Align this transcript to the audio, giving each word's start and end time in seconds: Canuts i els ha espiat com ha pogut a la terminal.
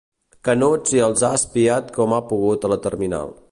Canuts 0.47 0.95
i 0.95 1.01
els 1.09 1.25
ha 1.27 1.31
espiat 1.41 1.93
com 1.99 2.17
ha 2.19 2.25
pogut 2.33 2.67
a 2.71 2.75
la 2.75 2.81
terminal. 2.89 3.35